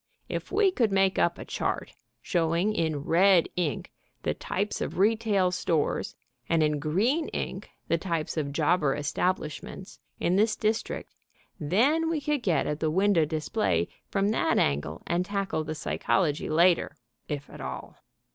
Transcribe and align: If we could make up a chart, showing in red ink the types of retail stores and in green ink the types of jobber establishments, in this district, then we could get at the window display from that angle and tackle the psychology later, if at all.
If 0.27 0.51
we 0.51 0.71
could 0.71 0.91
make 0.91 1.19
up 1.19 1.37
a 1.37 1.45
chart, 1.45 1.93
showing 2.23 2.73
in 2.73 3.03
red 3.03 3.49
ink 3.55 3.91
the 4.23 4.33
types 4.33 4.81
of 4.81 4.97
retail 4.97 5.51
stores 5.51 6.15
and 6.49 6.63
in 6.63 6.79
green 6.79 7.27
ink 7.27 7.69
the 7.87 7.99
types 7.99 8.35
of 8.35 8.51
jobber 8.51 8.95
establishments, 8.95 9.99
in 10.19 10.37
this 10.37 10.55
district, 10.55 11.13
then 11.59 12.09
we 12.09 12.19
could 12.19 12.41
get 12.41 12.65
at 12.65 12.79
the 12.79 12.89
window 12.89 13.25
display 13.25 13.89
from 14.09 14.29
that 14.29 14.57
angle 14.57 15.03
and 15.05 15.23
tackle 15.23 15.63
the 15.63 15.75
psychology 15.75 16.49
later, 16.49 16.97
if 17.29 17.47
at 17.47 17.61
all. 17.61 17.95